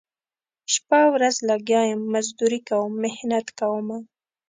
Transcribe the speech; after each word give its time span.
شپه 0.73 1.01
ورځ 1.13 1.35
لګیا 1.49 1.81
یم 1.91 2.01
مزدوري 2.13 2.59
کوم 2.69 2.91
محنت 3.03 3.47
کومه 3.59 3.97